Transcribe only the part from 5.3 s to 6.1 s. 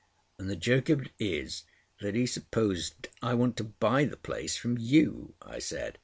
I said.